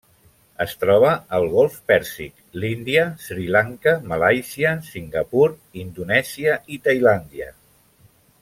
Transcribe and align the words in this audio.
Es 0.63 0.71
troba 0.83 1.11
al 1.39 1.43
golf 1.51 1.75
Pèrsic, 1.91 2.39
l'Índia, 2.63 3.03
Sri 3.25 3.45
Lanka, 3.57 3.95
Malàisia, 4.13 4.75
Singapur, 4.91 5.47
Indonèsia 5.85 6.61
i 6.79 6.85
Tailàndia. 6.89 7.53